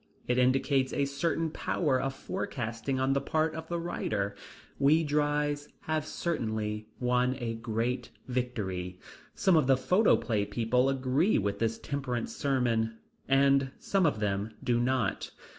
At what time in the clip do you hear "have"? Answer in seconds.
5.81-6.07